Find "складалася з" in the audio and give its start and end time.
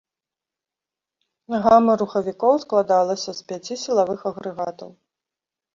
2.65-3.47